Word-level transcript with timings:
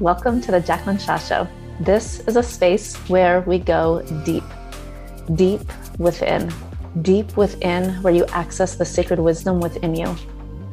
Welcome 0.00 0.40
to 0.40 0.50
the 0.50 0.60
Jaclyn 0.60 0.98
Shaw 0.98 1.18
Show. 1.18 1.46
This 1.78 2.18
is 2.26 2.34
a 2.34 2.42
space 2.42 2.96
where 3.08 3.42
we 3.42 3.60
go 3.60 4.02
deep, 4.24 4.42
deep 5.36 5.60
within, 5.98 6.52
deep 7.02 7.36
within 7.36 8.02
where 8.02 8.12
you 8.12 8.26
access 8.32 8.74
the 8.74 8.84
sacred 8.84 9.20
wisdom 9.20 9.60
within 9.60 9.94
you, 9.94 10.08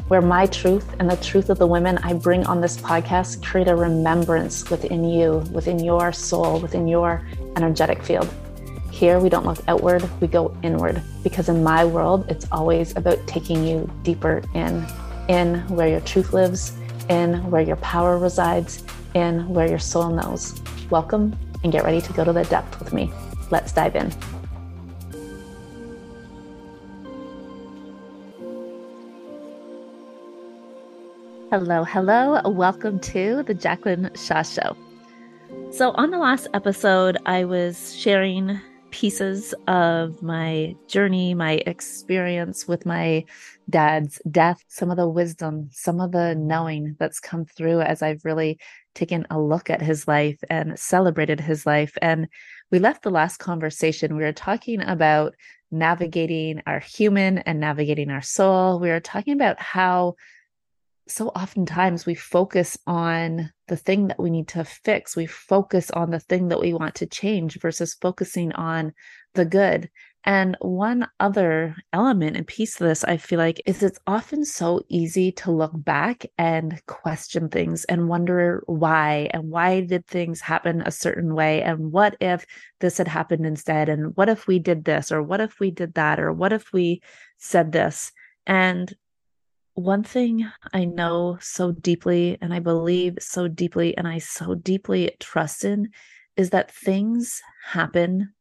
where 0.08 0.24
my 0.24 0.48
truth 0.48 0.96
and 0.98 1.08
the 1.08 1.18
truth 1.18 1.52
of 1.52 1.60
the 1.60 1.68
women 1.68 2.00
I 2.00 2.14
bring 2.14 2.48
on 2.48 2.62
this 2.62 2.78
podcast 2.78 3.44
create 3.44 3.68
a 3.68 3.76
remembrance 3.76 4.68
within 4.72 5.04
you, 5.04 5.44
within 5.52 5.78
your 5.78 6.12
soul, 6.12 6.60
within 6.60 6.88
your 6.88 7.24
energetic 7.58 8.02
field. 8.02 8.28
Here, 8.90 9.20
we 9.20 9.30
don't 9.30 9.46
look 9.46 9.60
outward, 9.68 10.02
we 10.20 10.26
go 10.26 10.58
inward, 10.64 11.00
because 11.22 11.48
in 11.48 11.64
my 11.64 11.86
world, 11.86 12.26
it's 12.28 12.48
always 12.52 12.98
about 12.98 13.20
taking 13.28 13.68
you 13.68 13.88
deeper 14.02 14.42
in, 14.56 14.84
in 15.28 15.60
where 15.68 15.88
your 15.88 16.02
truth 16.02 16.34
lives, 16.34 16.74
in 17.12 17.52
where 17.52 17.62
your 17.62 17.76
power 17.76 18.18
resides, 18.18 18.82
in 19.16 19.46
where 19.50 19.68
your 19.68 19.80
soul 19.80 20.10
knows. 20.10 20.62
Welcome 20.90 21.38
and 21.62 21.70
get 21.70 21.84
ready 21.84 22.00
to 22.00 22.14
go 22.14 22.24
to 22.24 22.32
the 22.32 22.46
depth 22.46 22.80
with 22.80 22.94
me. 22.94 23.12
Let's 23.50 23.74
dive 23.74 23.98
in. 23.98 24.12
Hello, 31.52 31.84
hello. 31.84 32.42
Welcome 32.50 32.98
to 33.00 33.44
the 33.44 33.54
Jaclyn 33.54 34.18
Shaw 34.18 34.42
Show. 34.42 34.78
So, 35.74 35.92
on 35.92 36.12
the 36.12 36.18
last 36.18 36.48
episode, 36.54 37.18
I 37.26 37.44
was 37.44 37.94
sharing 37.94 38.58
pieces 38.92 39.54
of 39.68 40.22
my 40.22 40.76
journey, 40.88 41.34
my 41.34 41.54
experience 41.66 42.68
with 42.68 42.86
my 42.86 43.26
dad's 43.70 44.22
death, 44.30 44.64
some 44.68 44.92
of 44.92 44.98
the 44.98 45.08
wisdom, 45.08 45.70
some 45.72 46.00
of 46.00 46.12
the 46.12 46.36
knowing 46.36 46.96
that's 47.00 47.20
come 47.20 47.46
through 47.46 47.82
as 47.82 48.02
I've 48.02 48.24
really 48.24 48.60
taken 48.94 49.26
a 49.30 49.40
look 49.40 49.70
at 49.70 49.82
his 49.82 50.08
life 50.08 50.38
and 50.50 50.78
celebrated 50.78 51.40
his 51.40 51.66
life. 51.66 51.98
And 52.02 52.28
we 52.72 52.80
left 52.80 53.04
the 53.04 53.10
last 53.10 53.38
conversation. 53.38 54.16
We 54.16 54.24
were 54.24 54.34
talking 54.34 54.82
about 54.82 55.36
navigating 55.72 56.62
our 56.68 56.80
human 56.80 57.40
and 57.40 57.60
navigating 57.60 58.12
our 58.12 58.22
soul. 58.22 58.80
We 58.80 58.90
were 58.90 59.00
talking 59.00 59.34
about 59.34 59.60
how 59.60 60.16
so 61.12 61.28
oftentimes 61.30 62.06
we 62.06 62.16
focus 62.16 62.78
on 62.88 63.52
the 63.68 63.78
thing 63.78 64.08
that 64.08 64.20
we 64.20 64.30
need 64.30 64.48
to 64.50 64.64
fix. 64.64 65.16
We 65.16 65.26
focus 65.26 65.92
on 65.92 66.12
the 66.12 66.20
thing 66.20 66.48
that 66.48 66.60
we 66.60 66.74
want 66.74 66.96
to 66.96 67.06
change 67.06 67.60
versus 67.60 67.94
focusing 67.94 68.52
on 68.54 68.94
the 69.34 69.46
good. 69.46 69.90
And 70.24 70.56
one 70.62 71.08
other 71.20 71.76
element 71.94 72.38
and 72.38 72.46
piece 72.46 72.80
of 72.80 72.88
this, 72.88 73.04
I 73.04 73.18
feel 73.18 73.40
like, 73.40 73.62
is 73.66 73.82
it's 73.82 74.00
often 74.06 74.46
so 74.46 74.82
easy 74.88 75.32
to 75.34 75.52
look 75.52 75.72
back 75.74 76.26
and 76.38 76.80
question 76.86 77.50
things 77.50 77.86
and 77.86 78.08
wonder 78.08 78.64
why 78.68 79.30
and 79.34 79.50
why 79.50 79.82
did 79.82 80.06
things 80.06 80.40
happen 80.40 80.84
a 80.86 80.92
certain 80.92 81.34
way? 81.34 81.64
And 81.64 81.92
what 81.92 82.16
if 82.22 82.46
this 82.80 83.00
had 83.00 83.08
happened 83.08 83.46
instead? 83.46 83.90
And 83.90 84.16
what 84.16 84.30
if 84.30 84.46
we 84.48 84.60
did 84.60 84.86
this? 84.86 85.12
Or 85.12 85.24
what 85.24 85.42
if 85.42 85.60
we 85.60 85.72
did 85.72 85.96
that? 85.96 86.20
Or 86.20 86.32
what 86.32 86.54
if 86.54 86.72
we 86.72 87.02
said 87.38 87.72
this? 87.72 88.12
And 88.46 88.94
one 89.74 90.04
thing 90.04 90.50
I 90.74 90.86
know 90.86 91.38
so 91.40 91.72
deeply, 91.72 92.38
and 92.42 92.54
I 92.54 92.60
believe 92.60 93.18
so 93.20 93.48
deeply, 93.48 93.98
and 93.98 94.08
I 94.08 94.18
so 94.20 94.56
deeply 94.56 95.12
trust 95.20 95.64
in 95.64 95.90
is 96.36 96.52
that 96.52 96.72
things 96.72 97.42
happen 97.66 98.34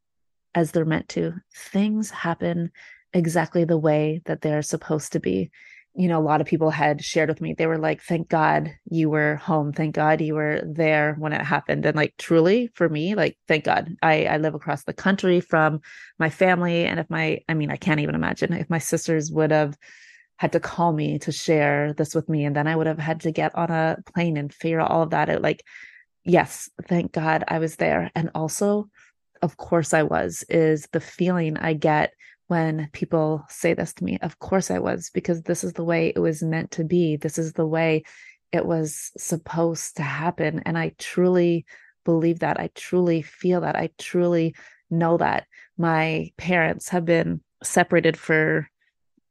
as 0.54 0.72
they're 0.72 0.84
meant 0.84 1.08
to. 1.10 1.34
Things 1.54 2.10
happen 2.10 2.70
exactly 3.12 3.64
the 3.64 3.78
way 3.78 4.22
that 4.26 4.40
they're 4.40 4.62
supposed 4.62 5.12
to 5.12 5.20
be. 5.20 5.50
You 5.94 6.08
know, 6.08 6.20
a 6.20 6.22
lot 6.22 6.40
of 6.40 6.46
people 6.46 6.70
had 6.70 7.02
shared 7.02 7.28
with 7.28 7.40
me, 7.40 7.52
they 7.52 7.66
were 7.66 7.78
like, 7.78 8.00
thank 8.00 8.28
God 8.28 8.70
you 8.88 9.10
were 9.10 9.36
home. 9.36 9.72
Thank 9.72 9.96
God 9.96 10.20
you 10.20 10.34
were 10.34 10.62
there 10.64 11.16
when 11.18 11.32
it 11.32 11.42
happened. 11.42 11.84
And 11.84 11.96
like, 11.96 12.14
truly 12.16 12.70
for 12.74 12.88
me, 12.88 13.16
like, 13.16 13.36
thank 13.48 13.64
God 13.64 13.96
I, 14.00 14.26
I 14.26 14.36
live 14.36 14.54
across 14.54 14.84
the 14.84 14.92
country 14.92 15.40
from 15.40 15.80
my 16.18 16.30
family. 16.30 16.84
And 16.86 17.00
if 17.00 17.10
my, 17.10 17.40
I 17.48 17.54
mean, 17.54 17.72
I 17.72 17.76
can't 17.76 18.00
even 18.00 18.14
imagine 18.14 18.52
if 18.52 18.70
my 18.70 18.78
sisters 18.78 19.32
would 19.32 19.50
have 19.50 19.76
had 20.40 20.52
to 20.52 20.60
call 20.60 20.90
me 20.94 21.18
to 21.18 21.30
share 21.30 21.92
this 21.92 22.14
with 22.14 22.26
me 22.26 22.46
and 22.46 22.56
then 22.56 22.66
i 22.66 22.74
would 22.74 22.86
have 22.86 22.98
had 22.98 23.20
to 23.20 23.30
get 23.30 23.54
on 23.54 23.70
a 23.70 23.98
plane 24.10 24.38
and 24.38 24.54
figure 24.54 24.80
all 24.80 25.02
of 25.02 25.10
that 25.10 25.28
out. 25.28 25.42
Like 25.42 25.62
yes 26.24 26.70
thank 26.88 27.12
god 27.12 27.44
i 27.46 27.58
was 27.58 27.76
there. 27.76 28.10
And 28.14 28.30
also 28.34 28.88
of 29.42 29.58
course 29.58 29.92
i 29.92 30.02
was 30.02 30.42
is 30.48 30.88
the 30.92 31.00
feeling 31.00 31.58
i 31.58 31.74
get 31.74 32.14
when 32.46 32.88
people 32.92 33.44
say 33.50 33.74
this 33.74 33.92
to 33.94 34.04
me 34.04 34.18
of 34.22 34.38
course 34.38 34.70
i 34.70 34.78
was 34.78 35.10
because 35.12 35.42
this 35.42 35.62
is 35.62 35.74
the 35.74 35.84
way 35.84 36.08
it 36.08 36.18
was 36.18 36.42
meant 36.42 36.70
to 36.72 36.84
be. 36.84 37.16
This 37.16 37.36
is 37.36 37.52
the 37.52 37.66
way 37.66 38.02
it 38.50 38.64
was 38.64 39.12
supposed 39.18 39.96
to 39.96 40.02
happen. 40.02 40.62
And 40.64 40.78
i 40.78 40.94
truly 40.98 41.66
believe 42.06 42.38
that. 42.38 42.58
I 42.58 42.70
truly 42.74 43.20
feel 43.20 43.60
that. 43.60 43.76
I 43.76 43.90
truly 43.98 44.54
know 44.88 45.18
that. 45.18 45.46
My 45.76 46.30
parents 46.38 46.88
have 46.88 47.04
been 47.04 47.42
separated 47.62 48.16
for 48.16 48.70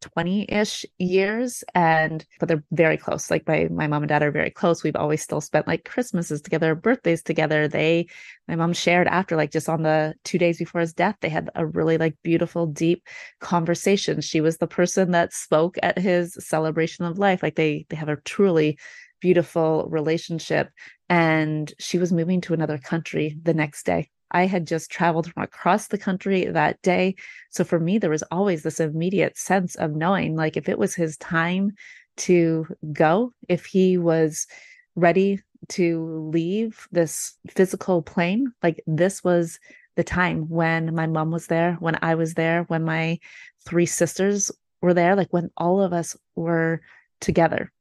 20-ish 0.01 0.85
years 0.97 1.63
and 1.75 2.25
but 2.39 2.47
they're 2.47 2.63
very 2.71 2.97
close. 2.97 3.29
Like 3.29 3.47
my 3.47 3.67
my 3.71 3.87
mom 3.87 4.03
and 4.03 4.09
dad 4.09 4.23
are 4.23 4.31
very 4.31 4.49
close. 4.49 4.83
We've 4.83 4.95
always 4.95 5.21
still 5.21 5.41
spent 5.41 5.67
like 5.67 5.85
christmases 5.85 6.41
together 6.41 6.75
birthdays 6.75 7.23
together. 7.23 7.67
They 7.67 8.07
my 8.47 8.55
mom 8.55 8.73
shared 8.73 9.07
after 9.07 9.35
like 9.35 9.51
just 9.51 9.69
on 9.69 9.83
the 9.83 10.13
two 10.23 10.37
days 10.37 10.57
before 10.57 10.81
his 10.81 10.93
death 10.93 11.17
they 11.21 11.29
had 11.29 11.49
a 11.55 11.65
really 11.65 11.97
like 11.97 12.15
beautiful 12.23 12.67
deep 12.67 13.03
conversation. 13.39 14.21
She 14.21 14.41
was 14.41 14.57
the 14.57 14.67
person 14.67 15.11
that 15.11 15.33
spoke 15.33 15.77
at 15.83 15.97
his 15.97 16.37
celebration 16.39 17.05
of 17.05 17.19
life. 17.19 17.43
Like 17.43 17.55
they 17.55 17.85
they 17.89 17.95
have 17.95 18.09
a 18.09 18.17
truly 18.17 18.77
beautiful 19.21 19.87
relationship 19.89 20.69
and 21.09 21.73
she 21.77 21.97
was 21.97 22.13
moving 22.13 22.41
to 22.41 22.53
another 22.53 22.77
country 22.77 23.37
the 23.41 23.53
next 23.53 23.85
day 23.85 24.09
I 24.31 24.45
had 24.45 24.67
just 24.67 24.91
traveled 24.91 25.31
from 25.31 25.43
across 25.43 25.87
the 25.87 25.97
country 25.97 26.45
that 26.45 26.81
day. 26.81 27.15
So 27.49 27.63
for 27.63 27.79
me, 27.79 27.97
there 27.97 28.09
was 28.09 28.23
always 28.31 28.63
this 28.63 28.79
immediate 28.79 29.37
sense 29.37 29.75
of 29.75 29.95
knowing 29.95 30.35
like 30.35 30.57
if 30.57 30.69
it 30.69 30.77
was 30.77 30.95
his 30.95 31.17
time 31.17 31.71
to 32.17 32.67
go, 32.91 33.33
if 33.47 33.65
he 33.65 33.97
was 33.97 34.47
ready 34.95 35.41
to 35.69 36.29
leave 36.31 36.87
this 36.91 37.33
physical 37.49 38.01
plane, 38.01 38.51
like 38.61 38.81
this 38.87 39.23
was 39.23 39.59
the 39.95 40.03
time 40.03 40.47
when 40.49 40.95
my 40.95 41.07
mom 41.07 41.31
was 41.31 41.47
there, 41.47 41.73
when 41.79 41.97
I 42.01 42.15
was 42.15 42.33
there, 42.33 42.63
when 42.63 42.83
my 42.83 43.19
three 43.65 43.85
sisters 43.85 44.51
were 44.81 44.93
there, 44.93 45.15
like 45.15 45.31
when 45.31 45.49
all 45.57 45.81
of 45.81 45.93
us 45.93 46.15
were 46.35 46.81
together. 47.19 47.71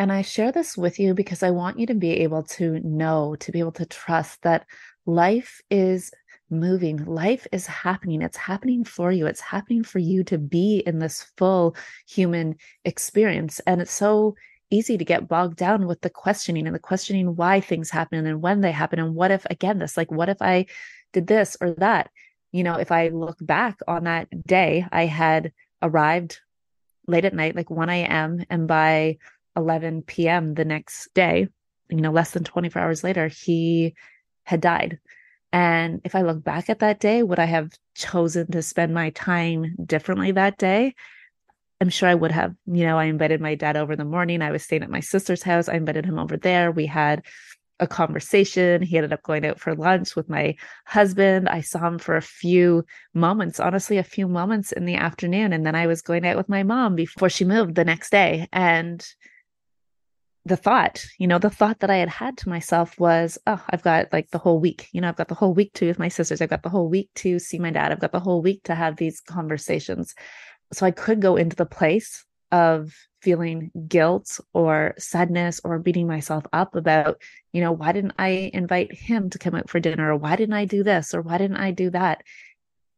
And 0.00 0.10
I 0.10 0.22
share 0.22 0.50
this 0.50 0.78
with 0.78 0.98
you 0.98 1.12
because 1.12 1.42
I 1.42 1.50
want 1.50 1.78
you 1.78 1.84
to 1.84 1.94
be 1.94 2.12
able 2.20 2.42
to 2.44 2.80
know, 2.80 3.36
to 3.38 3.52
be 3.52 3.58
able 3.58 3.72
to 3.72 3.84
trust 3.84 4.40
that 4.40 4.64
life 5.04 5.60
is 5.70 6.10
moving, 6.48 7.04
life 7.04 7.46
is 7.52 7.66
happening. 7.66 8.22
It's 8.22 8.38
happening 8.38 8.82
for 8.82 9.12
you. 9.12 9.26
It's 9.26 9.42
happening 9.42 9.84
for 9.84 9.98
you 9.98 10.24
to 10.24 10.38
be 10.38 10.82
in 10.86 11.00
this 11.00 11.26
full 11.36 11.76
human 12.08 12.56
experience. 12.86 13.60
And 13.66 13.82
it's 13.82 13.92
so 13.92 14.36
easy 14.70 14.96
to 14.96 15.04
get 15.04 15.28
bogged 15.28 15.58
down 15.58 15.86
with 15.86 16.00
the 16.00 16.08
questioning 16.08 16.66
and 16.66 16.74
the 16.74 16.80
questioning 16.80 17.36
why 17.36 17.60
things 17.60 17.90
happen 17.90 18.24
and 18.24 18.40
when 18.40 18.62
they 18.62 18.72
happen. 18.72 19.00
And 19.00 19.14
what 19.14 19.30
if, 19.30 19.44
again, 19.50 19.80
this 19.80 19.98
like, 19.98 20.10
what 20.10 20.30
if 20.30 20.40
I 20.40 20.64
did 21.12 21.26
this 21.26 21.58
or 21.60 21.72
that? 21.74 22.08
You 22.52 22.64
know, 22.64 22.76
if 22.76 22.90
I 22.90 23.08
look 23.08 23.36
back 23.38 23.80
on 23.86 24.04
that 24.04 24.46
day, 24.46 24.86
I 24.90 25.04
had 25.04 25.52
arrived 25.82 26.40
late 27.06 27.26
at 27.26 27.34
night, 27.34 27.54
like 27.54 27.68
1 27.68 27.90
a.m. 27.90 28.46
And 28.48 28.66
by 28.66 29.18
11 29.56 30.02
p.m. 30.02 30.54
the 30.54 30.64
next 30.64 31.12
day, 31.14 31.48
you 31.88 32.00
know, 32.00 32.12
less 32.12 32.30
than 32.32 32.44
24 32.44 32.82
hours 32.82 33.04
later, 33.04 33.28
he 33.28 33.94
had 34.44 34.60
died. 34.60 34.98
And 35.52 36.00
if 36.04 36.14
I 36.14 36.22
look 36.22 36.44
back 36.44 36.70
at 36.70 36.78
that 36.78 37.00
day, 37.00 37.22
would 37.22 37.38
I 37.38 37.46
have 37.46 37.72
chosen 37.94 38.50
to 38.52 38.62
spend 38.62 38.94
my 38.94 39.10
time 39.10 39.74
differently 39.84 40.32
that 40.32 40.58
day? 40.58 40.94
I'm 41.80 41.88
sure 41.88 42.08
I 42.08 42.14
would 42.14 42.30
have. 42.30 42.54
You 42.66 42.84
know, 42.84 42.98
I 42.98 43.04
invited 43.04 43.40
my 43.40 43.54
dad 43.54 43.76
over 43.76 43.92
in 43.92 43.98
the 43.98 44.04
morning. 44.04 44.42
I 44.42 44.50
was 44.50 44.62
staying 44.62 44.82
at 44.82 44.90
my 44.90 45.00
sister's 45.00 45.42
house. 45.42 45.68
I 45.68 45.74
invited 45.74 46.04
him 46.04 46.18
over 46.18 46.36
there. 46.36 46.70
We 46.70 46.86
had 46.86 47.24
a 47.80 47.86
conversation. 47.86 48.82
He 48.82 48.96
ended 48.96 49.12
up 49.12 49.22
going 49.22 49.44
out 49.46 49.58
for 49.58 49.74
lunch 49.74 50.14
with 50.14 50.28
my 50.28 50.54
husband. 50.84 51.48
I 51.48 51.62
saw 51.62 51.88
him 51.88 51.98
for 51.98 52.16
a 52.16 52.22
few 52.22 52.84
moments, 53.14 53.58
honestly, 53.58 53.96
a 53.96 54.04
few 54.04 54.28
moments 54.28 54.70
in 54.70 54.84
the 54.84 54.96
afternoon. 54.96 55.52
And 55.52 55.64
then 55.64 55.74
I 55.74 55.86
was 55.86 56.02
going 56.02 56.26
out 56.26 56.36
with 56.36 56.48
my 56.48 56.62
mom 56.62 56.94
before 56.94 57.30
she 57.30 57.44
moved 57.44 57.74
the 57.74 57.84
next 57.84 58.10
day. 58.10 58.46
And 58.52 59.04
the 60.46 60.56
thought, 60.56 61.04
you 61.18 61.26
know, 61.26 61.38
the 61.38 61.50
thought 61.50 61.80
that 61.80 61.90
I 61.90 61.96
had 61.96 62.08
had 62.08 62.38
to 62.38 62.48
myself 62.48 62.98
was, 62.98 63.36
oh, 63.46 63.62
I've 63.68 63.82
got 63.82 64.12
like 64.12 64.30
the 64.30 64.38
whole 64.38 64.58
week, 64.58 64.88
you 64.92 65.00
know, 65.00 65.08
I've 65.08 65.16
got 65.16 65.28
the 65.28 65.34
whole 65.34 65.52
week 65.52 65.72
to 65.74 65.86
with 65.86 65.98
my 65.98 66.08
sisters. 66.08 66.40
I've 66.40 66.50
got 66.50 66.62
the 66.62 66.70
whole 66.70 66.88
week 66.88 67.10
to 67.16 67.38
see 67.38 67.58
my 67.58 67.70
dad. 67.70 67.92
I've 67.92 68.00
got 68.00 68.12
the 68.12 68.20
whole 68.20 68.40
week 68.40 68.62
to 68.64 68.74
have 68.74 68.96
these 68.96 69.20
conversations. 69.20 70.14
So 70.72 70.86
I 70.86 70.92
could 70.92 71.20
go 71.20 71.36
into 71.36 71.56
the 71.56 71.66
place 71.66 72.24
of 72.52 72.92
feeling 73.20 73.70
guilt 73.86 74.40
or 74.54 74.94
sadness 74.98 75.60
or 75.62 75.78
beating 75.78 76.06
myself 76.06 76.44
up 76.54 76.74
about, 76.74 77.20
you 77.52 77.60
know, 77.60 77.72
why 77.72 77.92
didn't 77.92 78.14
I 78.18 78.50
invite 78.54 78.94
him 78.94 79.28
to 79.30 79.38
come 79.38 79.54
out 79.54 79.68
for 79.68 79.78
dinner? 79.78 80.10
Or 80.10 80.16
why 80.16 80.36
didn't 80.36 80.54
I 80.54 80.64
do 80.64 80.82
this? 80.82 81.12
Or 81.12 81.20
why 81.20 81.36
didn't 81.36 81.58
I 81.58 81.70
do 81.70 81.90
that? 81.90 82.22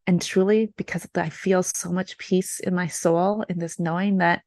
And 0.06 0.22
truly, 0.22 0.72
because 0.76 1.08
I 1.16 1.28
feel 1.28 1.62
so 1.62 1.90
much 1.90 2.18
peace 2.18 2.60
in 2.60 2.74
my 2.74 2.86
soul 2.86 3.44
in 3.48 3.58
this 3.58 3.80
knowing 3.80 4.18
that 4.18 4.42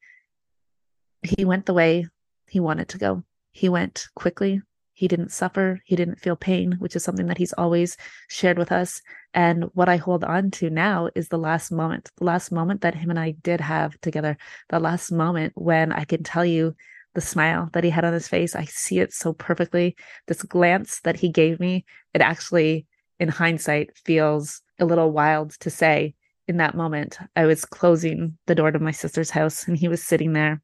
he 1.22 1.44
went 1.44 1.66
the 1.66 1.74
way 1.74 2.08
he 2.56 2.60
wanted 2.62 2.88
to 2.88 2.98
go. 2.98 3.22
He 3.52 3.68
went 3.68 4.08
quickly. 4.16 4.62
He 4.94 5.10
didn't 5.10 5.34
suffer. 5.34 5.82
He 5.84 5.98
didn't 5.98 6.22
feel 6.22 6.38
pain, 6.38 6.78
which 6.80 6.96
is 6.96 7.04
something 7.04 7.28
that 7.28 7.38
he's 7.38 7.52
always 7.52 7.98
shared 8.30 8.58
with 8.58 8.72
us. 8.72 9.02
And 9.34 9.66
what 9.74 9.90
I 9.90 9.98
hold 9.98 10.24
on 10.24 10.52
to 10.52 10.70
now 10.70 11.10
is 11.16 11.28
the 11.28 11.38
last 11.38 11.70
moment, 11.70 12.12
the 12.16 12.24
last 12.24 12.54
moment 12.54 12.80
that 12.80 12.96
him 12.96 13.10
and 13.10 13.20
I 13.20 13.32
did 13.32 13.60
have 13.60 14.00
together, 14.00 14.38
the 14.70 14.80
last 14.80 15.12
moment 15.12 15.52
when 15.58 15.92
I 15.92 16.06
can 16.06 16.24
tell 16.24 16.46
you 16.46 16.78
the 17.14 17.20
smile 17.20 17.68
that 17.74 17.84
he 17.84 17.90
had 17.90 18.06
on 18.06 18.14
his 18.14 18.30
face. 18.30 18.56
I 18.56 18.64
see 18.64 19.00
it 19.00 19.12
so 19.12 19.34
perfectly. 19.34 19.98
This 20.28 20.42
glance 20.42 21.02
that 21.02 21.18
he 21.18 21.28
gave 21.28 21.60
me, 21.60 21.84
it 22.14 22.22
actually, 22.22 22.86
in 23.20 23.28
hindsight, 23.28 23.98
feels 23.98 24.62
a 24.80 24.86
little 24.86 25.12
wild 25.12 25.60
to 25.60 25.70
say. 25.70 26.16
In 26.48 26.56
that 26.58 26.74
moment, 26.74 27.18
I 27.36 27.48
was 27.48 27.66
closing 27.66 28.38
the 28.46 28.56
door 28.56 28.72
to 28.72 28.80
my 28.80 28.92
sister's 28.92 29.32
house 29.32 29.68
and 29.68 29.76
he 29.76 29.90
was 29.90 30.02
sitting 30.02 30.32
there. 30.32 30.62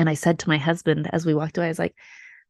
And 0.00 0.08
I 0.08 0.14
said 0.14 0.38
to 0.38 0.48
my 0.48 0.56
husband 0.56 1.10
as 1.12 1.26
we 1.26 1.34
walked 1.34 1.58
away, 1.58 1.66
I 1.66 1.68
was 1.68 1.78
like, 1.78 1.94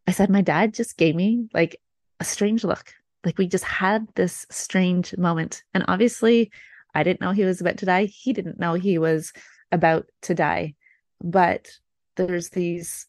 I 0.06 0.12
said, 0.12 0.30
my 0.30 0.40
dad 0.40 0.72
just 0.72 0.96
gave 0.96 1.16
me 1.16 1.48
like 1.52 1.80
a 2.20 2.24
strange 2.24 2.62
look. 2.62 2.94
Like 3.24 3.38
we 3.38 3.48
just 3.48 3.64
had 3.64 4.06
this 4.14 4.46
strange 4.52 5.16
moment. 5.18 5.64
And 5.74 5.84
obviously, 5.88 6.52
I 6.94 7.02
didn't 7.02 7.20
know 7.20 7.32
he 7.32 7.44
was 7.44 7.60
about 7.60 7.78
to 7.78 7.86
die. 7.86 8.04
He 8.04 8.32
didn't 8.32 8.60
know 8.60 8.74
he 8.74 8.98
was 8.98 9.32
about 9.72 10.06
to 10.22 10.34
die. 10.36 10.76
But 11.24 11.66
there's 12.14 12.50
these 12.50 13.08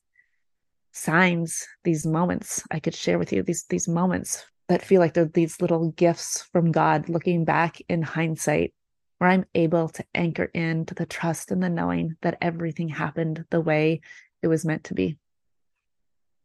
signs, 0.91 1.67
these 1.83 2.07
moments 2.07 2.63
I 2.71 2.79
could 2.79 2.95
share 2.95 3.19
with 3.19 3.31
you, 3.31 3.43
these 3.43 3.65
these 3.69 3.87
moments 3.87 4.43
that 4.69 4.83
feel 4.83 5.01
like 5.01 5.13
they're 5.13 5.25
these 5.25 5.61
little 5.61 5.91
gifts 5.91 6.41
from 6.51 6.71
God 6.71 7.09
looking 7.09 7.45
back 7.45 7.79
in 7.87 8.01
hindsight, 8.01 8.73
where 9.19 9.29
I'm 9.29 9.45
able 9.53 9.87
to 9.89 10.03
anchor 10.15 10.45
into 10.45 10.95
the 10.95 11.05
trust 11.05 11.51
and 11.51 11.61
the 11.61 11.69
knowing 11.69 12.15
that 12.23 12.39
everything 12.41 12.89
happened 12.89 13.45
the 13.51 13.61
way 13.61 14.01
it 14.41 14.47
was 14.47 14.65
meant 14.65 14.85
to 14.85 14.93
be. 14.93 15.17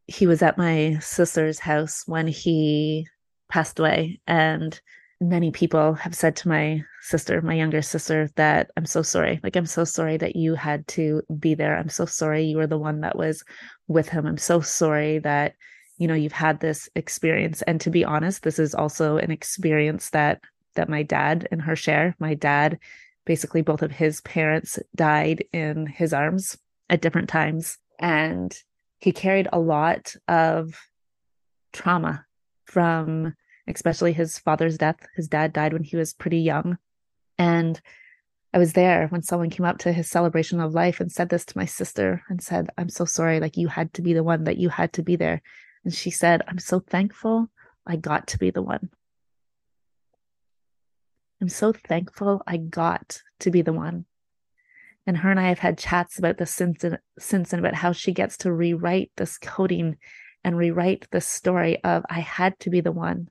He 0.07 0.27
was 0.27 0.41
at 0.41 0.57
my 0.57 0.97
sister's 1.01 1.59
house 1.59 2.03
when 2.05 2.27
he 2.27 3.07
passed 3.49 3.79
away, 3.79 4.21
and 4.27 4.79
many 5.19 5.51
people 5.51 5.93
have 5.95 6.15
said 6.15 6.35
to 6.37 6.47
my 6.47 6.83
sister, 7.01 7.41
my 7.41 7.55
younger 7.55 7.81
sister, 7.81 8.29
that 8.35 8.71
I'm 8.77 8.85
so 8.85 9.01
sorry. 9.01 9.39
Like, 9.43 9.55
I'm 9.55 9.65
so 9.65 9.83
sorry 9.83 10.17
that 10.17 10.35
you 10.35 10.55
had 10.55 10.87
to 10.89 11.23
be 11.39 11.55
there. 11.55 11.77
I'm 11.77 11.89
so 11.89 12.05
sorry 12.05 12.43
you 12.43 12.57
were 12.57 12.67
the 12.67 12.77
one 12.77 13.01
that 13.01 13.17
was 13.17 13.43
with 13.87 14.09
him. 14.09 14.25
I'm 14.25 14.37
so 14.37 14.61
sorry 14.61 15.19
that, 15.19 15.55
you 15.97 16.07
know, 16.07 16.13
you've 16.13 16.31
had 16.31 16.59
this 16.59 16.87
experience. 16.95 17.61
And 17.63 17.81
to 17.81 17.89
be 17.89 18.05
honest, 18.05 18.43
this 18.43 18.59
is 18.59 18.75
also 18.75 19.17
an 19.17 19.31
experience 19.31 20.11
that 20.11 20.41
that 20.75 20.89
my 20.89 21.03
dad 21.03 21.47
and 21.51 21.61
her 21.63 21.75
share. 21.75 22.15
My 22.19 22.35
dad, 22.35 22.79
basically 23.25 23.61
both 23.61 23.81
of 23.81 23.91
his 23.91 24.21
parents 24.21 24.79
died 24.95 25.43
in 25.51 25.87
his 25.87 26.13
arms 26.13 26.57
at 26.89 27.01
different 27.01 27.29
times. 27.29 27.77
And 27.99 28.55
he 28.99 29.11
carried 29.11 29.47
a 29.51 29.59
lot 29.59 30.15
of 30.27 30.75
trauma 31.73 32.25
from 32.65 33.35
especially 33.67 34.13
his 34.13 34.39
father's 34.39 34.77
death. 34.77 35.05
His 35.15 35.27
dad 35.27 35.53
died 35.53 35.73
when 35.73 35.83
he 35.83 35.97
was 35.97 36.13
pretty 36.13 36.39
young. 36.39 36.77
And 37.37 37.79
I 38.53 38.59
was 38.59 38.73
there 38.73 39.07
when 39.09 39.21
someone 39.21 39.49
came 39.49 39.65
up 39.65 39.79
to 39.79 39.91
his 39.91 40.09
celebration 40.09 40.59
of 40.59 40.73
life 40.73 40.99
and 40.99 41.11
said 41.11 41.29
this 41.29 41.45
to 41.45 41.57
my 41.57 41.65
sister 41.65 42.23
and 42.29 42.41
said, 42.41 42.69
I'm 42.77 42.89
so 42.89 43.05
sorry. 43.05 43.39
Like 43.39 43.57
you 43.57 43.67
had 43.67 43.93
to 43.95 44.01
be 44.01 44.13
the 44.13 44.23
one, 44.23 44.45
that 44.45 44.57
you 44.57 44.69
had 44.69 44.93
to 44.93 45.03
be 45.03 45.15
there. 45.15 45.41
And 45.83 45.93
she 45.93 46.09
said, 46.09 46.41
I'm 46.47 46.59
so 46.59 46.79
thankful 46.79 47.49
I 47.85 47.97
got 47.97 48.27
to 48.27 48.37
be 48.37 48.49
the 48.49 48.61
one. 48.61 48.89
I'm 51.41 51.49
so 51.49 51.71
thankful 51.71 52.41
I 52.47 52.57
got 52.57 53.21
to 53.41 53.51
be 53.51 53.61
the 53.61 53.73
one. 53.73 54.05
And 55.07 55.17
her 55.17 55.31
and 55.31 55.39
I 55.39 55.47
have 55.47 55.59
had 55.59 55.77
chats 55.77 56.19
about 56.19 56.37
this 56.37 56.51
since, 56.51 56.83
since 57.17 57.53
and 57.53 57.59
about 57.59 57.73
how 57.73 57.93
she 57.93 58.11
gets 58.11 58.35
to 58.37 58.51
rewrite 58.51 59.11
this 59.15 59.37
coding 59.37 59.97
and 60.43 60.57
rewrite 60.57 61.07
the 61.11 61.21
story 61.21 61.81
of 61.83 62.03
I 62.09 62.19
had 62.19 62.59
to 62.59 62.69
be 62.69 62.81
the 62.81 62.91
one 62.91 63.29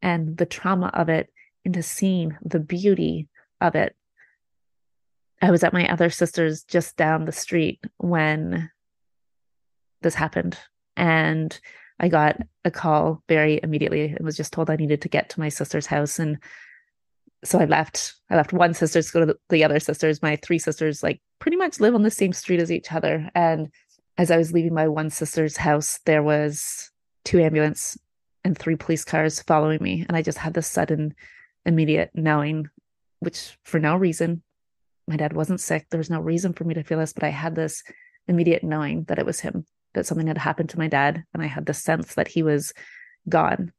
and 0.00 0.36
the 0.36 0.46
trauma 0.46 0.86
of 0.94 1.08
it 1.08 1.28
into 1.64 1.82
seeing 1.82 2.36
the 2.40 2.60
beauty 2.60 3.28
of 3.60 3.74
it. 3.74 3.96
I 5.42 5.50
was 5.50 5.64
at 5.64 5.72
my 5.72 5.88
other 5.88 6.08
sister's 6.08 6.62
just 6.62 6.96
down 6.96 7.24
the 7.24 7.32
street 7.32 7.80
when 7.96 8.70
this 10.02 10.14
happened. 10.14 10.56
And 10.96 11.58
I 11.98 12.08
got 12.08 12.40
a 12.64 12.70
call 12.70 13.22
very 13.28 13.58
immediately 13.62 14.06
and 14.06 14.24
was 14.24 14.36
just 14.36 14.52
told 14.52 14.70
I 14.70 14.76
needed 14.76 15.02
to 15.02 15.08
get 15.08 15.30
to 15.30 15.40
my 15.40 15.48
sister's 15.48 15.86
house. 15.86 16.20
And 16.20 16.38
so 17.44 17.58
I 17.58 17.64
left. 17.64 18.14
I 18.30 18.36
left 18.36 18.52
one 18.52 18.74
sister 18.74 19.02
to 19.02 19.12
go 19.12 19.20
to 19.20 19.26
the, 19.26 19.36
the 19.48 19.64
other 19.64 19.80
sisters. 19.80 20.22
My 20.22 20.36
three 20.36 20.58
sisters, 20.58 21.02
like, 21.02 21.20
pretty 21.38 21.56
much 21.56 21.80
live 21.80 21.94
on 21.94 22.02
the 22.02 22.10
same 22.10 22.32
street 22.32 22.60
as 22.60 22.72
each 22.72 22.92
other. 22.92 23.30
And 23.34 23.68
as 24.16 24.30
I 24.30 24.36
was 24.36 24.52
leaving 24.52 24.74
my 24.74 24.88
one 24.88 25.10
sister's 25.10 25.56
house, 25.56 26.00
there 26.04 26.22
was 26.22 26.90
two 27.24 27.40
ambulance 27.40 27.96
and 28.44 28.56
three 28.56 28.76
police 28.76 29.04
cars 29.04 29.42
following 29.42 29.82
me. 29.82 30.04
And 30.08 30.16
I 30.16 30.22
just 30.22 30.38
had 30.38 30.54
this 30.54 30.66
sudden, 30.66 31.14
immediate 31.64 32.10
knowing, 32.14 32.68
which 33.20 33.56
for 33.64 33.78
no 33.78 33.96
reason, 33.96 34.42
my 35.06 35.16
dad 35.16 35.32
wasn't 35.32 35.60
sick. 35.60 35.86
There 35.90 35.98
was 35.98 36.10
no 36.10 36.20
reason 36.20 36.52
for 36.52 36.64
me 36.64 36.74
to 36.74 36.82
feel 36.82 36.98
this, 36.98 37.12
but 37.12 37.24
I 37.24 37.30
had 37.30 37.54
this 37.54 37.82
immediate 38.26 38.64
knowing 38.64 39.04
that 39.04 39.18
it 39.18 39.26
was 39.26 39.40
him, 39.40 39.64
that 39.94 40.06
something 40.06 40.26
had 40.26 40.38
happened 40.38 40.70
to 40.70 40.78
my 40.78 40.88
dad. 40.88 41.24
And 41.32 41.42
I 41.42 41.46
had 41.46 41.66
the 41.66 41.74
sense 41.74 42.14
that 42.14 42.28
he 42.28 42.42
was 42.42 42.72
gone. 43.28 43.72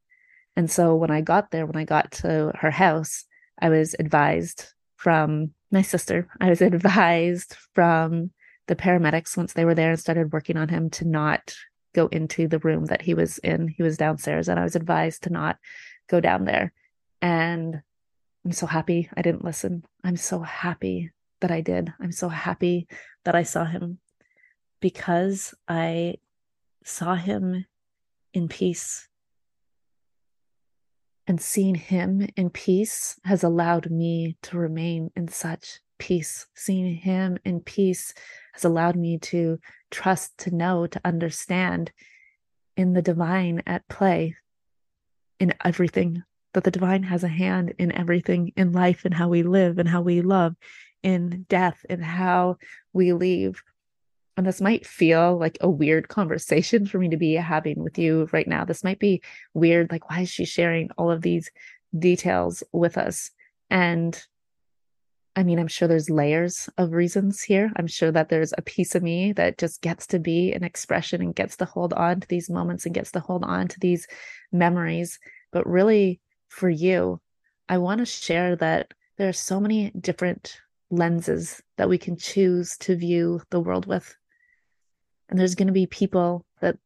And 0.55 0.69
so 0.69 0.95
when 0.95 1.11
I 1.11 1.21
got 1.21 1.51
there, 1.51 1.65
when 1.65 1.77
I 1.77 1.85
got 1.85 2.11
to 2.11 2.51
her 2.55 2.71
house, 2.71 3.25
I 3.59 3.69
was 3.69 3.95
advised 3.99 4.73
from 4.95 5.53
my 5.71 5.81
sister, 5.81 6.27
I 6.39 6.49
was 6.49 6.61
advised 6.61 7.55
from 7.73 8.31
the 8.67 8.75
paramedics 8.75 9.35
once 9.35 9.53
they 9.53 9.65
were 9.65 9.75
there 9.75 9.91
and 9.91 9.99
started 9.99 10.31
working 10.31 10.57
on 10.57 10.69
him 10.69 10.89
to 10.91 11.05
not 11.05 11.55
go 11.93 12.07
into 12.07 12.47
the 12.47 12.59
room 12.59 12.85
that 12.85 13.01
he 13.01 13.13
was 13.13 13.39
in. 13.39 13.67
He 13.67 13.83
was 13.83 13.97
downstairs, 13.97 14.47
and 14.47 14.59
I 14.59 14.63
was 14.63 14.75
advised 14.75 15.23
to 15.23 15.31
not 15.31 15.57
go 16.07 16.19
down 16.19 16.45
there. 16.45 16.71
And 17.21 17.81
I'm 18.45 18.51
so 18.51 18.67
happy 18.67 19.09
I 19.15 19.21
didn't 19.21 19.43
listen. 19.43 19.83
I'm 20.03 20.15
so 20.15 20.39
happy 20.39 21.11
that 21.41 21.51
I 21.51 21.61
did. 21.61 21.91
I'm 21.99 22.11
so 22.11 22.29
happy 22.29 22.87
that 23.25 23.35
I 23.35 23.43
saw 23.43 23.65
him 23.65 23.99
because 24.79 25.53
I 25.67 26.15
saw 26.83 27.15
him 27.15 27.65
in 28.33 28.47
peace. 28.47 29.08
And 31.29 31.39
seeing 31.39 31.75
him 31.75 32.27
in 32.35 32.49
peace 32.49 33.19
has 33.23 33.43
allowed 33.43 33.91
me 33.91 34.35
to 34.41 34.57
remain 34.57 35.11
in 35.15 35.27
such 35.27 35.79
peace. 35.99 36.47
Seeing 36.55 36.95
him 36.95 37.37
in 37.45 37.59
peace 37.61 38.15
has 38.53 38.65
allowed 38.65 38.95
me 38.95 39.19
to 39.19 39.59
trust, 39.91 40.39
to 40.39 40.55
know, 40.55 40.87
to 40.87 40.99
understand 41.05 41.91
in 42.75 42.93
the 42.93 43.03
divine 43.03 43.61
at 43.67 43.87
play 43.87 44.37
in 45.39 45.53
everything, 45.63 46.23
that 46.53 46.63
the 46.63 46.71
divine 46.71 47.03
has 47.03 47.23
a 47.23 47.27
hand 47.27 47.75
in 47.77 47.91
everything 47.91 48.51
in 48.55 48.71
life 48.71 49.05
and 49.05 49.13
how 49.13 49.27
we 49.27 49.43
live 49.43 49.77
and 49.77 49.87
how 49.87 50.01
we 50.01 50.21
love, 50.21 50.55
in 51.03 51.45
death 51.47 51.85
and 51.91 52.03
how 52.03 52.57
we 52.91 53.13
leave. 53.13 53.61
And 54.39 54.47
this 54.47 54.61
might 54.61 54.87
feel 54.87 55.37
like 55.37 55.57
a 55.59 55.69
weird 55.69 56.07
conversation 56.07 56.85
for 56.85 56.97
me 56.97 57.09
to 57.09 57.17
be 57.17 57.33
having 57.33 57.83
with 57.83 57.97
you 57.97 58.29
right 58.31 58.47
now. 58.47 58.63
This 58.63 58.85
might 58.85 58.97
be 58.97 59.21
weird. 59.53 59.91
Like, 59.91 60.09
why 60.09 60.21
is 60.21 60.29
she 60.29 60.45
sharing 60.45 60.89
all 60.91 61.11
of 61.11 61.21
these 61.21 61.51
details 61.93 62.63
with 62.71 62.97
us? 62.97 63.31
And 63.69 64.17
I 65.35 65.43
mean, 65.43 65.59
I'm 65.59 65.67
sure 65.67 65.89
there's 65.89 66.09
layers 66.09 66.69
of 66.77 66.93
reasons 66.93 67.43
here. 67.43 67.69
I'm 67.75 67.87
sure 67.87 68.13
that 68.13 68.29
there's 68.29 68.53
a 68.57 68.61
piece 68.61 68.95
of 68.95 69.03
me 69.03 69.33
that 69.33 69.57
just 69.57 69.81
gets 69.81 70.07
to 70.07 70.19
be 70.19 70.53
an 70.53 70.63
expression 70.63 71.21
and 71.21 71.35
gets 71.35 71.57
to 71.57 71.65
hold 71.65 71.91
on 71.91 72.21
to 72.21 72.27
these 72.29 72.49
moments 72.49 72.85
and 72.85 72.95
gets 72.95 73.11
to 73.11 73.19
hold 73.19 73.43
on 73.43 73.67
to 73.67 73.79
these 73.81 74.07
memories. 74.53 75.19
But 75.51 75.67
really, 75.67 76.21
for 76.47 76.69
you, 76.69 77.19
I 77.67 77.77
want 77.77 77.99
to 77.99 78.05
share 78.05 78.55
that 78.55 78.93
there 79.17 79.27
are 79.27 79.33
so 79.33 79.59
many 79.59 79.91
different 79.99 80.61
lenses 80.89 81.61
that 81.75 81.89
we 81.89 81.97
can 81.97 82.15
choose 82.15 82.77
to 82.77 82.95
view 82.95 83.41
the 83.49 83.59
world 83.59 83.85
with. 83.85 84.15
And 85.29 85.39
there's 85.39 85.55
going 85.55 85.67
to 85.67 85.73
be 85.73 85.85
people 85.85 86.45
that 86.61 86.77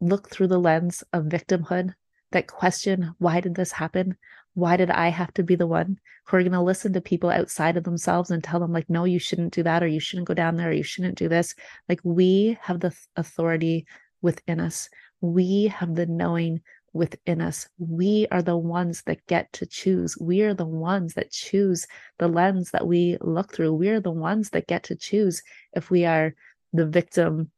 look 0.00 0.30
through 0.30 0.48
the 0.48 0.58
lens 0.58 1.02
of 1.12 1.24
victimhood, 1.24 1.94
that 2.32 2.46
question, 2.46 3.14
why 3.18 3.40
did 3.40 3.54
this 3.54 3.72
happen? 3.72 4.16
why 4.56 4.78
did 4.78 4.90
I 4.90 5.08
have 5.08 5.34
to 5.34 5.42
be 5.42 5.54
the 5.54 5.66
one 5.66 6.00
who 6.24 6.36
are 6.38 6.42
going 6.42 6.52
to 6.52 6.62
listen 6.62 6.94
to 6.94 7.00
people 7.02 7.28
outside 7.28 7.76
of 7.76 7.84
themselves 7.84 8.30
and 8.30 8.42
tell 8.42 8.58
them, 8.58 8.72
like, 8.72 8.88
no, 8.88 9.04
you 9.04 9.18
shouldn't 9.18 9.52
do 9.52 9.62
that, 9.62 9.82
or 9.82 9.86
you 9.86 10.00
shouldn't 10.00 10.26
go 10.26 10.32
down 10.32 10.56
there, 10.56 10.70
or 10.70 10.72
you 10.72 10.82
shouldn't 10.82 11.18
do 11.18 11.28
this? 11.28 11.54
Like, 11.90 12.00
we 12.04 12.58
have 12.62 12.80
the 12.80 12.96
authority 13.16 13.86
within 14.22 14.58
us. 14.58 14.88
We 15.20 15.66
have 15.66 15.94
the 15.94 16.06
knowing 16.06 16.62
within 16.94 17.42
us. 17.42 17.68
We 17.78 18.28
are 18.30 18.40
the 18.40 18.56
ones 18.56 19.02
that 19.02 19.26
get 19.26 19.52
to 19.52 19.66
choose. 19.66 20.16
We 20.18 20.40
are 20.40 20.54
the 20.54 20.64
ones 20.64 21.12
that 21.14 21.30
choose 21.30 21.86
the 22.18 22.28
lens 22.28 22.70
that 22.70 22.86
we 22.86 23.18
look 23.20 23.52
through. 23.52 23.74
We 23.74 23.90
are 23.90 24.00
the 24.00 24.10
ones 24.10 24.48
that 24.50 24.66
get 24.66 24.84
to 24.84 24.96
choose 24.96 25.42
if 25.74 25.90
we 25.90 26.06
are 26.06 26.34
the 26.72 26.86
victim 26.86 27.50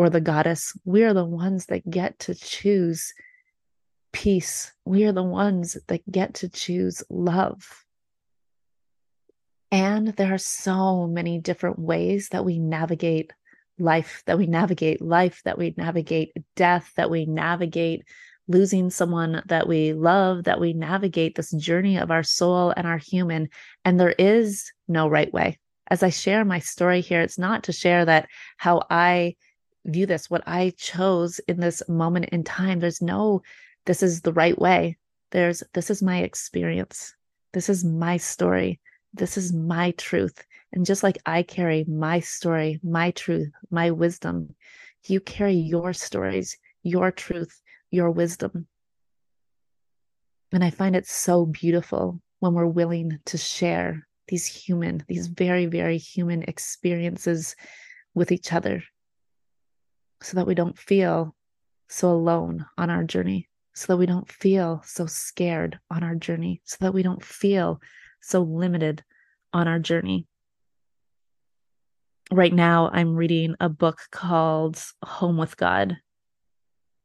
or 0.00 0.08
the 0.08 0.18
goddess. 0.18 0.72
We 0.86 1.04
are 1.04 1.12
the 1.12 1.26
ones 1.26 1.66
that 1.66 1.88
get 1.88 2.20
to 2.20 2.34
choose 2.34 3.12
peace. 4.14 4.72
We 4.86 5.04
are 5.04 5.12
the 5.12 5.22
ones 5.22 5.76
that 5.88 6.10
get 6.10 6.32
to 6.36 6.48
choose 6.48 7.02
love. 7.10 7.84
And 9.70 10.08
there 10.08 10.32
are 10.32 10.38
so 10.38 11.06
many 11.06 11.38
different 11.38 11.78
ways 11.78 12.30
that 12.30 12.46
we 12.46 12.58
navigate 12.58 13.34
life, 13.78 14.22
that 14.24 14.38
we 14.38 14.46
navigate 14.46 15.02
life, 15.02 15.42
that 15.44 15.58
we 15.58 15.74
navigate 15.76 16.32
death, 16.56 16.90
that 16.96 17.10
we 17.10 17.26
navigate 17.26 18.02
losing 18.48 18.88
someone 18.88 19.42
that 19.48 19.68
we 19.68 19.92
love, 19.92 20.44
that 20.44 20.60
we 20.60 20.72
navigate 20.72 21.34
this 21.34 21.50
journey 21.50 21.98
of 21.98 22.10
our 22.10 22.22
soul 22.22 22.72
and 22.74 22.86
our 22.86 22.96
human. 22.96 23.50
And 23.84 24.00
there 24.00 24.14
is 24.18 24.72
no 24.88 25.08
right 25.08 25.30
way. 25.30 25.58
As 25.88 26.02
I 26.02 26.08
share 26.08 26.42
my 26.46 26.60
story 26.60 27.02
here, 27.02 27.20
it's 27.20 27.38
not 27.38 27.64
to 27.64 27.72
share 27.72 28.06
that 28.06 28.28
how 28.56 28.86
I 28.88 29.36
view 29.84 30.06
this, 30.06 30.30
what 30.30 30.42
I 30.46 30.72
chose 30.76 31.38
in 31.48 31.60
this 31.60 31.82
moment 31.88 32.26
in 32.26 32.44
time. 32.44 32.80
There's 32.80 33.02
no, 33.02 33.42
this 33.86 34.02
is 34.02 34.22
the 34.22 34.32
right 34.32 34.58
way. 34.58 34.98
There's, 35.30 35.62
this 35.74 35.90
is 35.90 36.02
my 36.02 36.18
experience. 36.18 37.14
This 37.52 37.68
is 37.68 37.84
my 37.84 38.16
story. 38.16 38.80
This 39.14 39.36
is 39.36 39.52
my 39.52 39.92
truth. 39.92 40.44
And 40.72 40.86
just 40.86 41.02
like 41.02 41.18
I 41.26 41.42
carry 41.42 41.84
my 41.88 42.20
story, 42.20 42.78
my 42.82 43.10
truth, 43.12 43.50
my 43.70 43.90
wisdom, 43.90 44.54
you 45.06 45.20
carry 45.20 45.54
your 45.54 45.92
stories, 45.92 46.56
your 46.82 47.10
truth, 47.10 47.60
your 47.90 48.10
wisdom. 48.10 48.66
And 50.52 50.62
I 50.62 50.70
find 50.70 50.94
it 50.94 51.06
so 51.06 51.46
beautiful 51.46 52.20
when 52.40 52.54
we're 52.54 52.66
willing 52.66 53.18
to 53.26 53.38
share 53.38 54.06
these 54.28 54.46
human, 54.46 55.04
these 55.08 55.26
very, 55.26 55.66
very 55.66 55.98
human 55.98 56.42
experiences 56.44 57.56
with 58.14 58.30
each 58.30 58.52
other 58.52 58.82
so 60.22 60.36
that 60.36 60.46
we 60.46 60.54
don't 60.54 60.78
feel 60.78 61.34
so 61.88 62.10
alone 62.10 62.66
on 62.78 62.90
our 62.90 63.04
journey, 63.04 63.48
so 63.74 63.92
that 63.92 63.96
we 63.96 64.06
don't 64.06 64.30
feel 64.30 64.82
so 64.84 65.06
scared 65.06 65.78
on 65.90 66.02
our 66.02 66.14
journey, 66.14 66.60
so 66.64 66.76
that 66.80 66.94
we 66.94 67.02
don't 67.02 67.24
feel 67.24 67.80
so 68.20 68.42
limited 68.42 69.02
on 69.52 69.66
our 69.66 69.78
journey. 69.78 70.26
Right 72.32 72.52
now, 72.52 72.90
I'm 72.92 73.16
reading 73.16 73.56
a 73.58 73.68
book 73.68 73.98
called 74.12 74.80
Home 75.02 75.36
with 75.36 75.56
God 75.56 75.96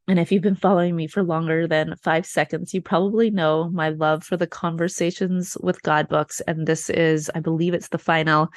and 0.08 0.20
if 0.20 0.32
you've 0.32 0.44
been 0.44 0.56
following 0.56 0.96
me 0.96 1.08
for 1.08 1.24
longer 1.24 1.68
than 1.68 1.96
five 2.04 2.26
seconds, 2.26 2.74
you 2.74 2.82
probably 2.82 3.32
know 3.32 3.70
my 3.72 3.90
love 3.90 4.24
for 4.24 4.38
the 4.38 4.46
Conversations 4.46 5.58
with 5.62 5.82
God 5.82 6.08
books. 6.08 6.42
And 6.42 6.68
this 6.68 6.92
is, 6.92 7.32
I 7.34 7.40
believe 7.40 7.74
it's 7.74 7.88
the 7.88 7.98
final 7.98 8.50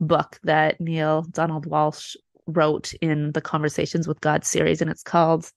book 0.00 0.38
that 0.42 0.80
Neale 0.80 1.22
Donald 1.30 1.66
Walsch 1.66 2.16
wrote 2.46 2.94
in 3.00 3.32
the 3.32 3.40
Conversations 3.40 4.06
with 4.06 4.20
God 4.20 4.44
series. 4.44 4.80
And 4.80 4.90
it's 4.90 5.02
called 5.02 5.50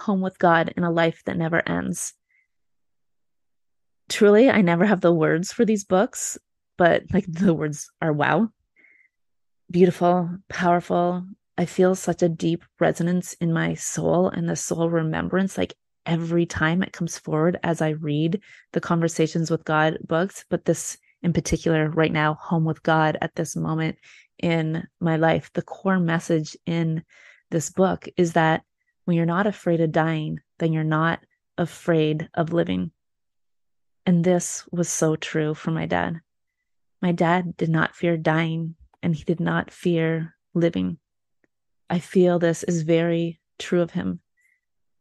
Home 0.00 0.20
with 0.20 0.38
God 0.38 0.72
in 0.76 0.84
a 0.84 0.90
Life 0.90 1.22
That 1.26 1.36
Never 1.36 1.66
Ends. 1.68 2.14
Truly, 4.08 4.48
I 4.48 4.62
never 4.62 4.86
have 4.86 5.00
the 5.00 5.12
words 5.12 5.52
for 5.52 5.64
these 5.64 5.84
books, 5.84 6.38
but 6.76 7.02
like 7.12 7.26
the 7.28 7.52
words 7.52 7.90
are 8.00 8.12
wow. 8.12 8.48
Beautiful, 9.70 10.30
powerful, 10.48 11.26
I 11.58 11.66
feel 11.66 11.96
such 11.96 12.22
a 12.22 12.28
deep 12.28 12.64
resonance 12.78 13.32
in 13.34 13.52
my 13.52 13.74
soul 13.74 14.28
and 14.28 14.48
the 14.48 14.54
soul 14.54 14.88
remembrance 14.88 15.58
like 15.58 15.74
every 16.06 16.46
time 16.46 16.84
it 16.84 16.92
comes 16.92 17.18
forward 17.18 17.58
as 17.64 17.82
I 17.82 17.90
read 17.90 18.40
the 18.72 18.80
Conversations 18.80 19.50
with 19.50 19.64
God 19.64 19.98
books, 20.06 20.44
but 20.48 20.64
this 20.64 20.96
in 21.22 21.32
particular 21.32 21.90
right 21.90 22.12
now, 22.12 22.34
Home 22.34 22.64
with 22.64 22.82
God 22.82 23.18
at 23.20 23.34
this 23.34 23.56
moment 23.56 23.96
in 24.38 24.86
my 25.00 25.16
life, 25.16 25.50
the 25.52 25.62
core 25.62 25.98
message 25.98 26.56
in 26.66 27.02
this 27.50 27.70
book 27.70 28.06
is 28.16 28.34
that 28.34 28.62
when 29.04 29.16
you're 29.16 29.26
not 29.26 29.46
afraid 29.46 29.80
of 29.80 29.92
dying, 29.92 30.40
then 30.58 30.72
you're 30.72 30.84
not 30.84 31.20
afraid 31.56 32.28
of 32.34 32.52
living. 32.52 32.92
And 34.06 34.24
this 34.24 34.66
was 34.70 34.88
so 34.88 35.16
true 35.16 35.54
for 35.54 35.70
my 35.70 35.86
dad. 35.86 36.20
My 37.02 37.12
dad 37.12 37.56
did 37.56 37.68
not 37.68 37.94
fear 37.94 38.16
dying 38.16 38.76
and 39.02 39.14
he 39.14 39.24
did 39.24 39.40
not 39.40 39.70
fear 39.70 40.34
living. 40.54 40.98
I 41.90 41.98
feel 41.98 42.38
this 42.38 42.62
is 42.62 42.82
very 42.82 43.40
true 43.58 43.80
of 43.80 43.92
him. 43.92 44.20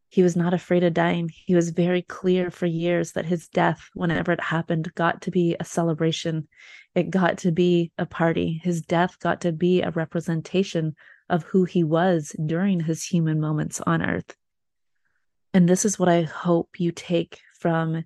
He 0.10 0.24
was 0.24 0.36
not 0.36 0.54
afraid 0.54 0.84
of 0.84 0.94
dying. 0.94 1.30
He 1.34 1.56
was 1.56 1.72
very 1.72 2.02
clear 2.02 2.50
for 2.50 2.66
years 2.66 3.12
that 3.14 3.26
his 3.26 3.48
death, 3.50 3.90
whenever 3.94 4.32
it 4.32 4.42
happened, 4.42 4.94
got 4.96 5.22
to 5.24 5.32
be 5.32 5.56
a 5.60 5.66
celebration. 5.66 6.48
It 6.96 7.10
got 7.10 7.40
to 7.40 7.52
be 7.52 7.92
a 7.98 8.06
party. 8.06 8.60
His 8.64 8.82
death 8.82 9.20
got 9.20 9.42
to 9.42 9.52
be 9.52 9.82
a 9.82 9.92
representation 9.92 10.96
of 11.30 11.44
who 11.44 11.66
he 11.66 11.84
was 11.84 12.36
during 12.46 12.80
his 12.80 13.04
human 13.04 13.40
moments 13.40 13.82
on 13.82 14.02
earth. 14.02 14.36
And 15.54 15.68
this 15.68 15.84
is 15.86 16.00
what 16.00 16.10
I 16.10 16.22
hope 16.24 16.80
you 16.80 16.92
take 16.92 17.40
from 17.60 18.06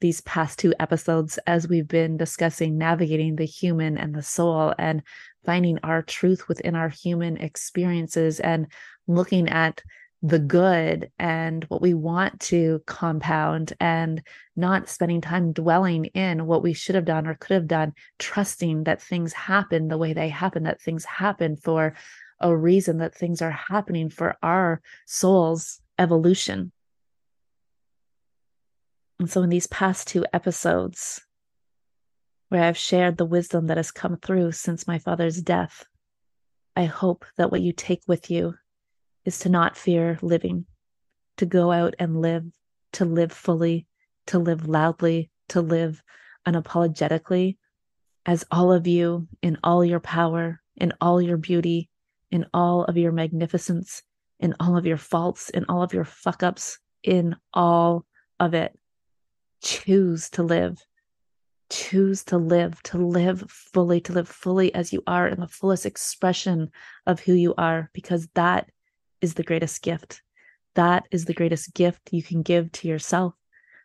these 0.00 0.20
past 0.20 0.58
two 0.58 0.74
episodes 0.78 1.38
as 1.46 1.66
we've 1.66 1.88
been 1.88 2.16
discussing 2.16 2.78
navigating 2.78 3.36
the 3.36 3.44
human 3.44 3.98
and 3.98 4.14
the 4.14 4.22
soul 4.22 4.74
and 4.78 5.02
finding 5.44 5.78
our 5.82 6.02
truth 6.02 6.46
within 6.46 6.76
our 6.76 6.88
human 6.88 7.36
experiences 7.38 8.38
and 8.38 8.66
looking 9.06 9.48
at 9.48 9.82
the 10.22 10.38
good 10.38 11.10
and 11.18 11.64
what 11.64 11.80
we 11.80 11.94
want 11.94 12.40
to 12.40 12.82
compound 12.86 13.72
and 13.78 14.22
not 14.56 14.88
spending 14.88 15.20
time 15.20 15.52
dwelling 15.52 16.06
in 16.06 16.46
what 16.46 16.62
we 16.62 16.72
should 16.72 16.96
have 16.96 17.04
done 17.04 17.26
or 17.26 17.34
could 17.34 17.54
have 17.54 17.68
done, 17.68 17.92
trusting 18.18 18.84
that 18.84 19.00
things 19.00 19.32
happen 19.32 19.88
the 19.88 19.98
way 19.98 20.12
they 20.12 20.28
happen, 20.28 20.64
that 20.64 20.80
things 20.80 21.04
happen 21.04 21.56
for 21.56 21.94
a 22.40 22.56
reason, 22.56 22.98
that 22.98 23.14
things 23.14 23.40
are 23.42 23.50
happening 23.50 24.10
for 24.10 24.36
our 24.42 24.80
soul's 25.06 25.80
evolution. 25.98 26.72
And 29.20 29.30
so, 29.30 29.42
in 29.42 29.50
these 29.50 29.66
past 29.68 30.08
two 30.08 30.24
episodes, 30.32 31.20
where 32.48 32.62
I've 32.62 32.78
shared 32.78 33.16
the 33.16 33.24
wisdom 33.24 33.66
that 33.66 33.76
has 33.76 33.90
come 33.90 34.16
through 34.16 34.52
since 34.52 34.86
my 34.86 34.98
father's 34.98 35.42
death, 35.42 35.84
I 36.74 36.86
hope 36.86 37.24
that 37.36 37.50
what 37.50 37.60
you 37.60 37.72
take 37.72 38.02
with 38.06 38.30
you 38.30 38.54
is 39.28 39.38
to 39.40 39.50
not 39.50 39.76
fear 39.76 40.18
living, 40.22 40.64
to 41.36 41.44
go 41.44 41.70
out 41.70 41.94
and 41.98 42.22
live, 42.22 42.46
to 42.94 43.04
live 43.04 43.30
fully, 43.30 43.86
to 44.26 44.38
live 44.38 44.66
loudly, 44.66 45.30
to 45.50 45.60
live 45.60 46.02
unapologetically, 46.46 47.58
as 48.24 48.46
all 48.50 48.72
of 48.72 48.86
you 48.86 49.28
in 49.42 49.58
all 49.62 49.84
your 49.84 50.00
power, 50.00 50.62
in 50.76 50.94
all 51.02 51.20
your 51.20 51.36
beauty, 51.36 51.90
in 52.30 52.46
all 52.54 52.84
of 52.84 52.96
your 52.96 53.12
magnificence, 53.12 54.02
in 54.40 54.54
all 54.60 54.78
of 54.78 54.86
your 54.86 54.96
faults, 54.96 55.50
in 55.50 55.66
all 55.68 55.82
of 55.82 55.92
your 55.92 56.06
fuck 56.06 56.42
ups, 56.42 56.78
in 57.02 57.36
all 57.52 58.06
of 58.40 58.54
it. 58.54 58.78
Choose 59.62 60.30
to 60.30 60.42
live. 60.42 60.78
Choose 61.68 62.24
to 62.24 62.38
live 62.38 62.82
to 62.84 62.96
live 62.96 63.44
fully 63.50 64.00
to 64.00 64.12
live 64.14 64.28
fully 64.28 64.74
as 64.74 64.90
you 64.90 65.02
are 65.06 65.28
in 65.28 65.38
the 65.38 65.46
fullest 65.46 65.84
expression 65.84 66.70
of 67.06 67.20
who 67.20 67.34
you 67.34 67.54
are 67.58 67.90
because 67.92 68.26
that 68.32 68.70
is 69.20 69.34
the 69.34 69.42
greatest 69.42 69.82
gift. 69.82 70.22
That 70.74 71.06
is 71.10 71.24
the 71.24 71.34
greatest 71.34 71.74
gift 71.74 72.10
you 72.12 72.22
can 72.22 72.42
give 72.42 72.70
to 72.72 72.88
yourself. 72.88 73.34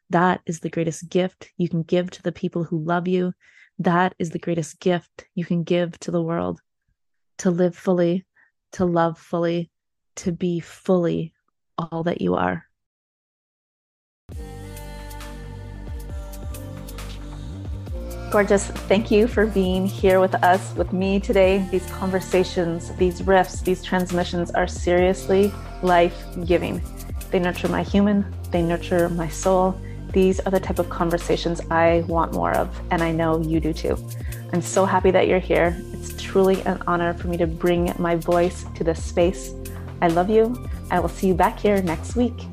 That 0.09 0.41
is 0.45 0.59
the 0.59 0.69
greatest 0.69 1.09
gift 1.09 1.51
you 1.57 1.69
can 1.69 1.83
give 1.83 2.11
to 2.11 2.21
the 2.21 2.31
people 2.31 2.63
who 2.63 2.83
love 2.83 3.07
you. 3.07 3.33
That 3.79 4.13
is 4.19 4.29
the 4.29 4.39
greatest 4.39 4.79
gift 4.79 5.25
you 5.33 5.45
can 5.45 5.63
give 5.63 5.99
to 5.99 6.11
the 6.11 6.21
world. 6.21 6.61
To 7.39 7.49
live 7.49 7.75
fully 7.75 8.25
to 8.73 8.85
love 8.85 9.17
fully 9.17 9.69
to 10.15 10.31
be 10.31 10.59
fully 10.59 11.33
all 11.77 12.03
that 12.03 12.21
you 12.21 12.35
are 12.35 12.65
Gorgeous. 18.33 18.65
Thank 18.65 19.11
you 19.11 19.27
for 19.27 19.45
being 19.45 19.85
here 19.85 20.19
with 20.19 20.33
us, 20.43 20.73
with 20.73 20.91
me 20.91 21.19
today. 21.19 21.67
These 21.69 21.85
conversations, 21.91 22.91
these 22.95 23.21
riffs, 23.21 23.63
these 23.63 23.83
transmissions 23.83 24.49
are 24.49 24.65
seriously 24.65 25.53
life 25.83 26.19
giving. 26.43 26.81
They 27.29 27.37
nurture 27.37 27.67
my 27.67 27.83
human, 27.83 28.25
they 28.49 28.63
nurture 28.63 29.07
my 29.09 29.27
soul. 29.27 29.79
These 30.13 30.39
are 30.39 30.49
the 30.49 30.59
type 30.59 30.79
of 30.79 30.89
conversations 30.89 31.61
I 31.69 32.03
want 32.07 32.33
more 32.33 32.53
of, 32.57 32.75
and 32.89 33.03
I 33.03 33.11
know 33.11 33.39
you 33.39 33.59
do 33.59 33.71
too. 33.71 33.95
I'm 34.51 34.63
so 34.63 34.83
happy 34.83 35.11
that 35.11 35.27
you're 35.27 35.37
here. 35.37 35.79
It's 35.93 36.19
truly 36.19 36.59
an 36.63 36.81
honor 36.87 37.13
for 37.13 37.27
me 37.27 37.37
to 37.37 37.45
bring 37.45 37.93
my 37.99 38.15
voice 38.15 38.65
to 38.73 38.83
this 38.83 39.03
space. 39.03 39.53
I 40.01 40.07
love 40.07 40.31
you. 40.31 40.67
I 40.89 40.99
will 40.99 41.07
see 41.07 41.27
you 41.27 41.35
back 41.35 41.59
here 41.59 41.83
next 41.83 42.15
week. 42.15 42.47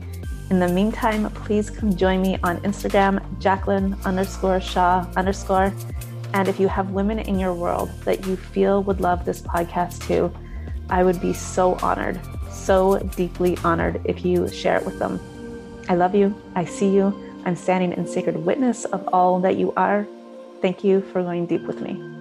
In 0.50 0.58
the 0.58 0.66
meantime, 0.66 1.30
please 1.30 1.70
come 1.70 1.94
join 1.94 2.20
me 2.22 2.36
on 2.42 2.60
Instagram, 2.62 3.20
Jaclyn 3.38 4.02
underscore 4.04 4.60
Shaw 4.60 5.06
underscore. 5.16 5.72
And 6.34 6.48
if 6.48 6.58
you 6.58 6.66
have 6.66 6.90
women 6.90 7.20
in 7.20 7.38
your 7.38 7.54
world 7.54 7.88
that 8.04 8.26
you 8.26 8.36
feel 8.36 8.82
would 8.82 9.00
love 9.00 9.24
this 9.24 9.40
podcast 9.40 10.04
too, 10.06 10.32
I 10.88 11.04
would 11.04 11.20
be 11.20 11.32
so 11.32 11.74
honored, 11.82 12.20
so 12.50 12.98
deeply 13.14 13.56
honored 13.62 14.00
if 14.04 14.24
you 14.24 14.48
share 14.48 14.76
it 14.76 14.84
with 14.84 14.98
them. 14.98 15.20
I 15.88 15.94
love 15.94 16.16
you. 16.16 16.34
I 16.56 16.64
see 16.64 16.88
you. 16.88 17.14
I'm 17.44 17.54
standing 17.54 17.92
in 17.92 18.06
sacred 18.06 18.36
witness 18.36 18.84
of 18.86 19.08
all 19.12 19.38
that 19.40 19.56
you 19.56 19.72
are. 19.76 20.04
Thank 20.60 20.82
you 20.82 21.00
for 21.00 21.22
going 21.22 21.46
deep 21.46 21.62
with 21.62 21.80
me. 21.80 22.19